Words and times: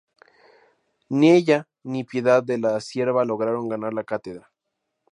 Ni 1.17 1.29
ella 1.29 1.67
ni 1.83 2.03
Piedad 2.03 2.41
de 2.43 2.57
la 2.57 2.81
Cierva 2.81 3.23
lograron 3.23 3.69
ganar 3.69 3.93
la 3.93 4.03
cátedra. 4.03 4.51